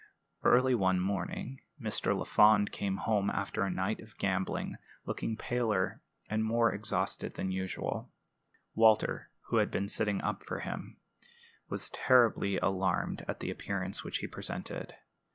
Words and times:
Early 0.43 0.73
one 0.73 0.99
morning 0.99 1.61
Mr. 1.79 2.17
Lafond 2.17 2.71
came 2.71 2.97
home, 3.05 3.29
after 3.29 3.61
a 3.61 3.69
night 3.69 3.99
of 3.99 4.17
gambling, 4.17 4.77
looking 5.05 5.37
paler 5.37 6.01
and 6.27 6.43
more 6.43 6.73
exhausted 6.73 7.35
than 7.35 7.51
usual. 7.51 8.11
Walter, 8.73 9.29
who 9.49 9.57
had 9.57 9.69
been 9.69 9.87
sitting 9.87 10.19
up 10.21 10.43
for 10.43 10.61
him, 10.61 10.97
was 11.69 11.91
terribly 11.91 12.57
alarmed 12.57 13.23
at 13.27 13.41
the 13.41 13.51
appearance 13.51 14.03
which 14.03 14.17
he 14.17 14.27
presented. 14.27 14.95